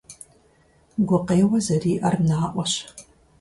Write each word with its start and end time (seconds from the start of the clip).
Гукъеуэ 1.07 1.59
зэриӏэр 1.65 2.15
наӏуэщ. 2.27 2.73